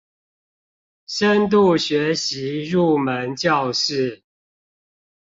[1.05, 4.23] 深度學習入門教室